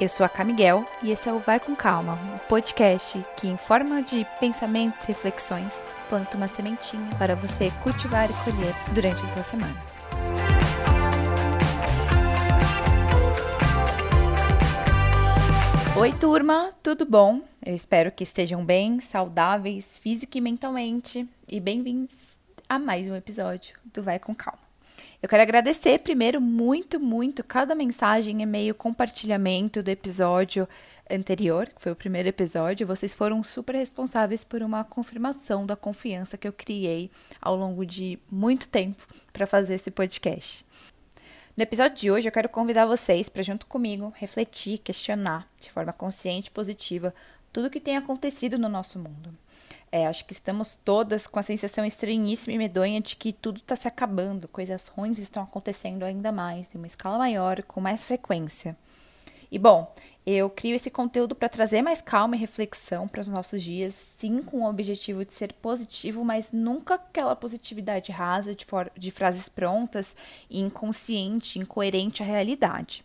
[0.00, 3.58] Eu sou a Camiguel e esse é o Vai com Calma, um podcast que, em
[3.58, 9.28] forma de pensamentos e reflexões, planta uma sementinha para você cultivar e colher durante a
[9.28, 9.84] sua semana.
[15.98, 17.42] Oi, turma, tudo bom?
[17.62, 23.76] Eu espero que estejam bem, saudáveis, física e mentalmente, e bem-vindos a mais um episódio
[23.92, 24.69] do Vai com Calma.
[25.22, 30.66] Eu quero agradecer primeiro muito, muito cada mensagem, e-mail, compartilhamento do episódio
[31.10, 32.86] anterior, que foi o primeiro episódio.
[32.86, 38.18] Vocês foram super responsáveis por uma confirmação da confiança que eu criei ao longo de
[38.30, 40.64] muito tempo para fazer esse podcast.
[41.54, 45.92] No episódio de hoje, eu quero convidar vocês para, junto comigo, refletir, questionar de forma
[45.92, 47.14] consciente e positiva
[47.52, 49.36] tudo o que tem acontecido no nosso mundo.
[49.92, 53.74] É, acho que estamos todas com a sensação estranhíssima e medonha de que tudo está
[53.74, 58.76] se acabando, coisas ruins estão acontecendo ainda mais, em uma escala maior, com mais frequência.
[59.50, 59.92] E bom,
[60.24, 64.40] eu crio esse conteúdo para trazer mais calma e reflexão para os nossos dias, sim,
[64.42, 68.64] com o objetivo de ser positivo, mas nunca aquela positividade rasa de,
[68.96, 70.14] de frases prontas
[70.48, 73.04] e inconsciente, incoerente à realidade.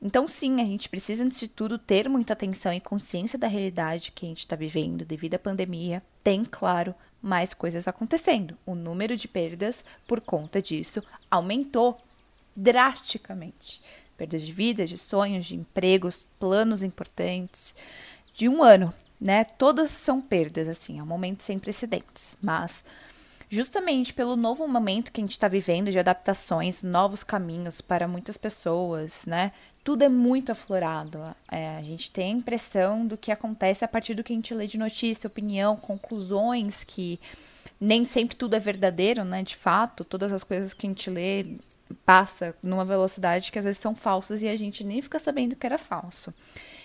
[0.00, 4.12] Então, sim, a gente precisa, antes de tudo, ter muita atenção e consciência da realidade
[4.12, 6.02] que a gente está vivendo devido à pandemia.
[6.22, 8.56] Tem, claro, mais coisas acontecendo.
[8.64, 11.98] O número de perdas por conta disso aumentou
[12.54, 13.82] drasticamente.
[14.16, 17.74] Perdas de vidas, de sonhos, de empregos, planos importantes.
[18.34, 19.42] De um ano, né?
[19.42, 22.38] Todas são perdas, assim, é um momento sem precedentes.
[22.40, 22.84] Mas
[23.50, 28.36] justamente pelo novo momento que a gente está vivendo de adaptações, novos caminhos para muitas
[28.36, 29.52] pessoas, né?
[29.82, 31.18] Tudo é muito aflorado.
[31.50, 34.52] É, a gente tem a impressão do que acontece a partir do que a gente
[34.52, 37.18] lê de notícia, opinião, conclusões, que
[37.80, 39.42] nem sempre tudo é verdadeiro, né?
[39.42, 41.46] De fato, todas as coisas que a gente lê
[42.04, 45.64] passa numa velocidade que às vezes são falsas e a gente nem fica sabendo que
[45.64, 46.34] era falso.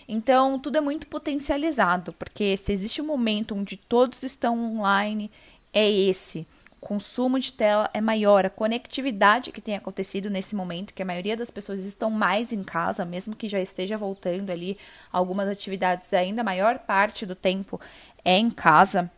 [0.08, 5.30] Então, tudo é muito potencializado, porque se existe um momento onde todos estão online
[5.74, 6.46] é esse.
[6.84, 11.38] Consumo de tela é maior, a conectividade que tem acontecido nesse momento, que a maioria
[11.38, 14.78] das pessoas estão mais em casa, mesmo que já esteja voltando ali
[15.10, 17.80] algumas atividades, ainda a maior parte do tempo
[18.26, 19.10] é em casa,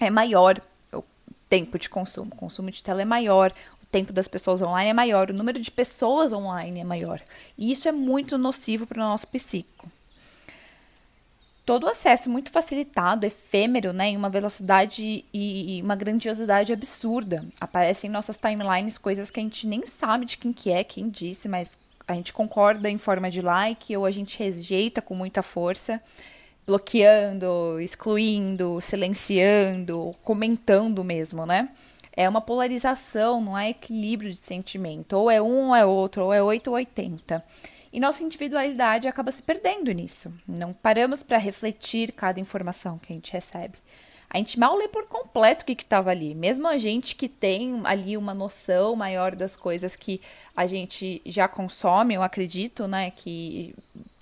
[0.00, 0.60] é maior
[0.92, 1.04] o
[1.48, 2.32] tempo de consumo.
[2.34, 5.60] O consumo de tela é maior, o tempo das pessoas online é maior, o número
[5.60, 7.22] de pessoas online é maior.
[7.56, 9.88] E isso é muito nocivo para o nosso psíquico
[11.64, 17.44] todo o acesso muito facilitado, efêmero, né, em uma velocidade e, uma grandiosidade absurda.
[17.60, 21.08] Aparecem em nossas timelines coisas que a gente nem sabe de quem que é, quem
[21.08, 25.42] disse, mas a gente concorda em forma de like ou a gente rejeita com muita
[25.42, 26.00] força,
[26.66, 31.70] bloqueando, excluindo, silenciando, comentando mesmo, né?
[32.16, 35.14] É uma polarização, não é equilíbrio de sentimento.
[35.14, 37.42] Ou é um ou é outro, ou é 8 ou 80.
[37.94, 40.34] E nossa individualidade acaba se perdendo nisso.
[40.48, 43.78] Não paramos para refletir cada informação que a gente recebe.
[44.28, 46.34] A gente mal lê por completo o que estava ali.
[46.34, 50.20] Mesmo a gente que tem ali uma noção maior das coisas que
[50.56, 53.12] a gente já consome, eu acredito, né?
[53.12, 53.72] Que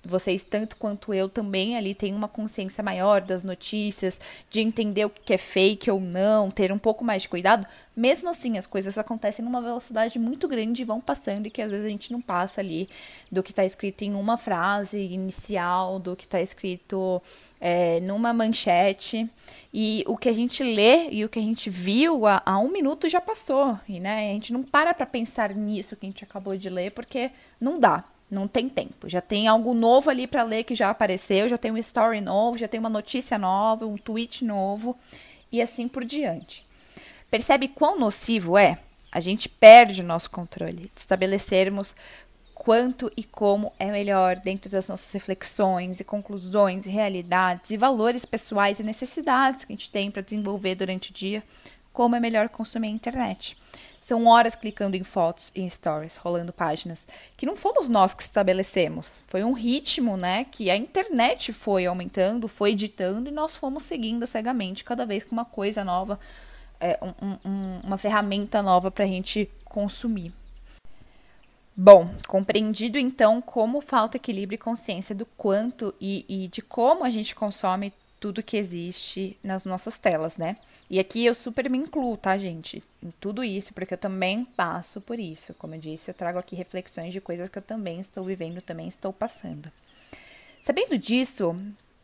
[0.05, 4.19] vocês, tanto quanto eu, também ali têm uma consciência maior das notícias,
[4.49, 7.65] de entender o que é fake ou não, ter um pouco mais de cuidado.
[7.95, 11.71] Mesmo assim, as coisas acontecem numa velocidade muito grande e vão passando, e que às
[11.71, 12.89] vezes a gente não passa ali
[13.31, 17.21] do que está escrito em uma frase inicial, do que está escrito
[17.61, 19.29] é, numa manchete.
[19.73, 22.69] E o que a gente lê e o que a gente viu há, há um
[22.69, 23.79] minuto já passou.
[23.87, 26.91] E né, a gente não para para pensar nisso que a gente acabou de ler,
[26.91, 28.03] porque não dá.
[28.33, 29.07] Não tem tempo.
[29.07, 32.57] Já tem algo novo ali para ler que já apareceu, já tem um story novo,
[32.57, 34.97] já tem uma notícia nova, um tweet novo
[35.51, 36.65] e assim por diante.
[37.29, 38.79] Percebe quão nocivo é?
[39.11, 41.95] A gente perde o nosso controle de estabelecermos
[42.53, 48.79] quanto e como é melhor dentro das nossas reflexões e conclusões realidades e valores pessoais
[48.79, 51.43] e necessidades que a gente tem para desenvolver durante o dia,
[51.91, 53.57] como é melhor consumir a internet.
[54.03, 57.07] São horas clicando em fotos e stories, rolando páginas,
[57.37, 59.23] que não fomos nós que estabelecemos.
[59.29, 64.27] Foi um ritmo, né, que a internet foi aumentando, foi editando e nós fomos seguindo
[64.27, 66.19] cegamente cada vez com uma coisa nova,
[66.81, 70.33] é, um, um, uma ferramenta nova para a gente consumir.
[71.73, 77.09] Bom, compreendido então como falta equilíbrio e consciência do quanto e, e de como a
[77.09, 80.55] gente consome tudo que existe nas nossas telas, né?
[80.89, 82.81] E aqui eu super me incluo, tá, gente?
[83.03, 85.53] Em tudo isso, porque eu também passo por isso.
[85.55, 88.87] Como eu disse, eu trago aqui reflexões de coisas que eu também estou vivendo, também
[88.87, 89.69] estou passando.
[90.61, 91.53] Sabendo disso,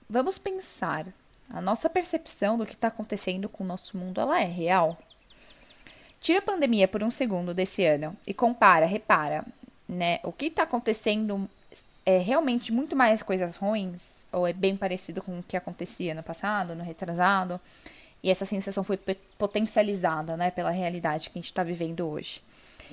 [0.10, 1.08] vamos pensar.
[1.52, 4.98] A nossa percepção do que está acontecendo com o nosso mundo, ela é real?
[6.20, 9.46] Tira a pandemia por um segundo desse ano e compara, repara,
[9.88, 10.20] né?
[10.24, 11.50] O que está acontecendo
[12.10, 16.24] é realmente muito mais coisas ruins, ou é bem parecido com o que acontecia no
[16.24, 17.62] passado, no retrasado,
[18.24, 18.98] e essa sensação foi
[19.38, 22.42] potencializada, né, pela realidade que a gente está vivendo hoje.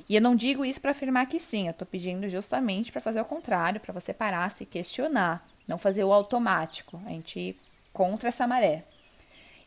[0.06, 3.18] E eu não digo isso para afirmar que sim, eu estou pedindo justamente para fazer
[3.18, 7.56] o contrário, para você parar, se questionar, não fazer o automático, a gente ir
[7.94, 8.84] contra essa maré.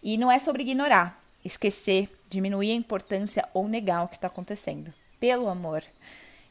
[0.03, 4.93] E não é sobre ignorar, esquecer, diminuir a importância ou negar o que está acontecendo.
[5.19, 5.83] Pelo amor.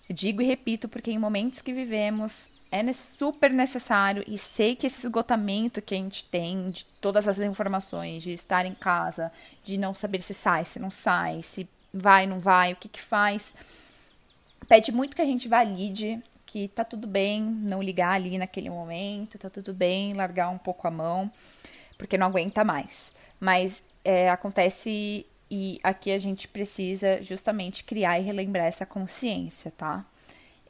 [0.09, 4.87] Eu digo e repito porque em momentos que vivemos é super necessário e sei que
[4.87, 9.32] esse esgotamento que a gente tem de todas as informações, de estar em casa,
[9.65, 13.00] de não saber se sai, se não sai, se vai, não vai, o que que
[13.00, 13.55] faz,
[14.69, 19.38] pede muito que a gente valide que tá tudo bem não ligar ali naquele momento,
[19.38, 21.31] tá tudo bem largar um pouco a mão,
[21.97, 23.12] porque não aguenta mais.
[23.38, 30.05] Mas é, acontece e aqui a gente precisa justamente criar e relembrar essa consciência, tá?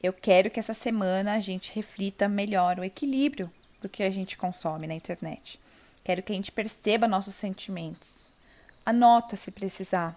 [0.03, 3.51] Eu quero que essa semana a gente reflita melhor o equilíbrio
[3.81, 5.59] do que a gente consome na internet.
[6.05, 8.29] Quero que a gente perceba nossos sentimentos.
[8.87, 10.17] Anota se precisar.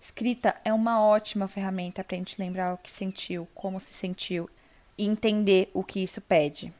[0.00, 4.48] Escrita é uma ótima ferramenta para a gente lembrar o que sentiu, como se sentiu
[4.96, 6.72] e entender o que isso pede.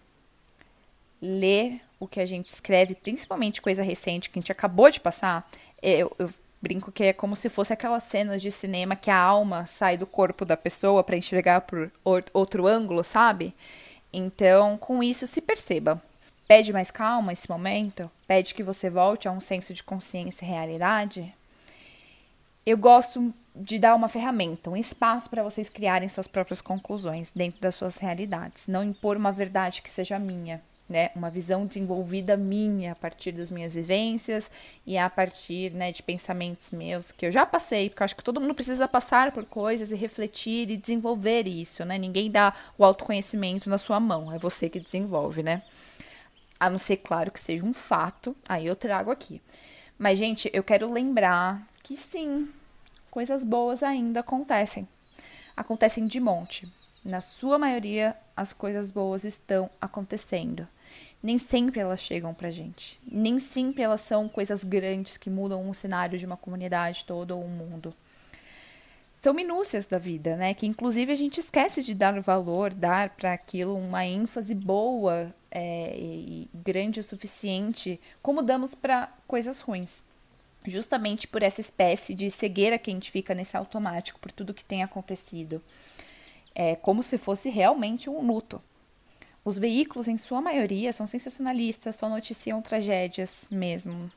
[1.21, 5.51] Ler o que a gente escreve, principalmente coisa recente que a gente acabou de passar,
[5.83, 9.65] eu, eu Brinco que é como se fosse aquelas cenas de cinema que a alma
[9.67, 13.55] sai do corpo da pessoa para enxergar por outro ângulo, sabe?
[14.13, 16.03] Então, com isso, se perceba.
[16.49, 18.11] Pede mais calma esse momento?
[18.27, 21.33] Pede que você volte a um senso de consciência e realidade?
[22.67, 27.61] Eu gosto de dar uma ferramenta, um espaço para vocês criarem suas próprias conclusões dentro
[27.61, 32.93] das suas realidades, não impor uma verdade que seja minha né, uma visão desenvolvida minha
[32.93, 34.51] a partir das minhas vivências
[34.87, 38.25] e a partir, né, de pensamentos meus que eu já passei, porque eu acho que
[38.25, 41.99] todo mundo precisa passar por coisas e refletir e desenvolver isso, né?
[41.99, 45.63] Ninguém dá o autoconhecimento na sua mão, é você que desenvolve, né?
[46.59, 49.41] A não ser, claro, que seja um fato, aí eu trago aqui.
[49.99, 52.49] Mas, gente, eu quero lembrar que sim,
[53.11, 54.89] coisas boas ainda acontecem.
[55.57, 56.69] Acontecem de monte.
[57.05, 60.67] Na sua maioria, as coisas boas estão acontecendo
[61.23, 63.01] nem sempre elas chegam pra gente.
[63.11, 67.45] Nem sempre elas são coisas grandes que mudam o cenário de uma comunidade toda ou
[67.45, 67.95] um mundo.
[69.21, 70.55] São minúcias da vida, né?
[70.55, 75.93] Que inclusive a gente esquece de dar valor, dar para aquilo uma ênfase boa é,
[75.99, 80.05] e grande o suficiente, como damos para coisas ruins.
[80.65, 84.65] Justamente por essa espécie de cegueira que a gente fica nesse automático, por tudo que
[84.65, 85.61] tem acontecido.
[86.55, 88.61] É como se fosse realmente um luto.
[89.45, 94.11] Os veículos, em sua maioria, são sensacionalistas, só noticiam tragédias mesmo.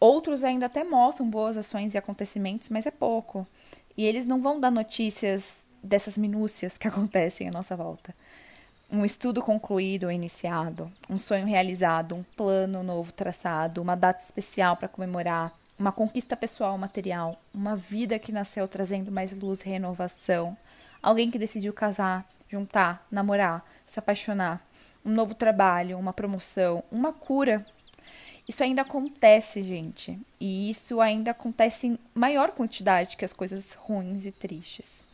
[0.00, 3.46] Outros ainda até mostram boas ações e acontecimentos, mas é pouco.
[3.96, 8.14] E eles não vão dar notícias dessas minúcias que acontecem à nossa volta.
[8.90, 14.76] Um estudo concluído ou iniciado, um sonho realizado, um plano novo traçado, uma data especial
[14.76, 20.56] para comemorar, uma conquista pessoal material, uma vida que nasceu trazendo mais luz e renovação,
[21.02, 24.62] alguém que decidiu casar, juntar, namorar, se apaixonar,
[25.04, 27.64] um novo trabalho, uma promoção, uma cura.
[28.48, 30.18] Isso ainda acontece, gente.
[30.40, 35.04] E isso ainda acontece em maior quantidade que as coisas ruins e tristes.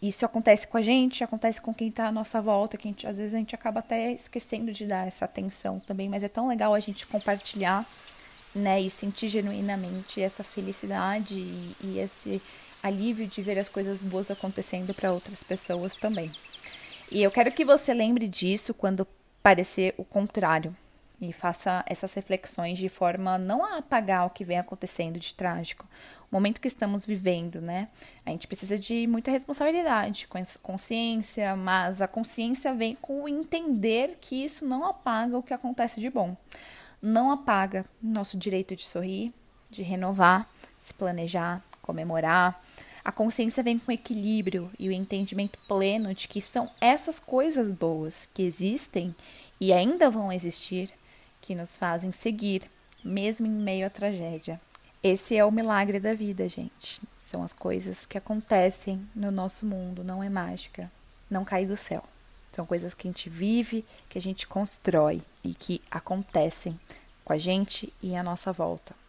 [0.00, 3.16] Isso acontece com a gente, acontece com quem está à nossa volta, que gente, às
[3.16, 6.74] vezes a gente acaba até esquecendo de dar essa atenção também, mas é tão legal
[6.74, 7.84] a gente compartilhar,
[8.54, 12.42] né, e sentir genuinamente essa felicidade e, e esse
[12.82, 16.30] alívio de ver as coisas boas acontecendo para outras pessoas também.
[17.10, 19.06] E eu quero que você lembre disso quando
[19.42, 20.74] parecer o contrário
[21.20, 25.86] e faça essas reflexões de forma não a apagar o que vem acontecendo de trágico,
[26.30, 27.88] o momento que estamos vivendo, né?
[28.24, 30.28] A gente precisa de muita responsabilidade,
[30.62, 36.10] consciência, mas a consciência vem com entender que isso não apaga o que acontece de
[36.10, 36.36] bom.
[37.00, 39.32] Não apaga nosso direito de sorrir,
[39.70, 40.48] de renovar,
[40.80, 42.60] se planejar, comemorar,
[43.06, 48.28] a consciência vem com equilíbrio e o entendimento pleno de que são essas coisas boas
[48.34, 49.14] que existem
[49.60, 50.90] e ainda vão existir
[51.40, 52.68] que nos fazem seguir,
[53.04, 54.60] mesmo em meio à tragédia.
[55.00, 57.00] Esse é o milagre da vida, gente.
[57.20, 60.90] São as coisas que acontecem no nosso mundo, não é mágica,
[61.30, 62.02] não cai do céu.
[62.52, 66.76] São coisas que a gente vive, que a gente constrói e que acontecem
[67.24, 69.05] com a gente e à nossa volta.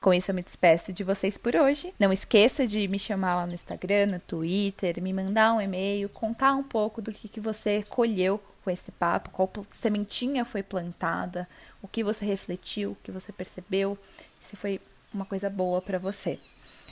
[0.00, 1.92] Com isso, eu me despeço de vocês por hoje.
[1.98, 6.54] Não esqueça de me chamar lá no Instagram, no Twitter, me mandar um e-mail, contar
[6.54, 11.48] um pouco do que, que você colheu com esse papo, qual sementinha foi plantada,
[11.82, 13.98] o que você refletiu, o que você percebeu,
[14.38, 14.80] se foi
[15.12, 16.38] uma coisa boa para você.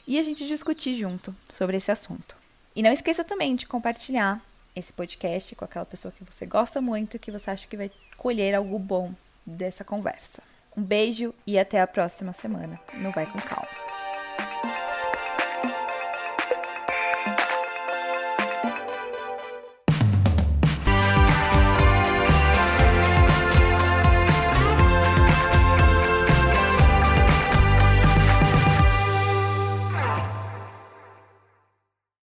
[0.04, 2.36] E a gente discutir junto sobre esse assunto.
[2.74, 4.42] E não esqueça também de compartilhar
[4.74, 7.90] esse podcast com aquela pessoa que você gosta muito e que você acha que vai
[8.16, 9.14] colher algo bom
[9.46, 10.42] dessa conversa.
[10.76, 12.78] Um beijo e até a próxima semana.
[12.94, 13.85] Não vai com calma.